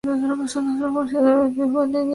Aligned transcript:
Otras 0.09 0.19
versiones 0.35 0.79
notables 0.79 1.11
son 1.11 1.25
las 1.25 1.35
de 1.35 1.43
Nellie 1.43 1.61
Rutherford 1.61 1.89
y 1.89 1.91
Nina 1.93 1.97
Simone. 2.01 2.09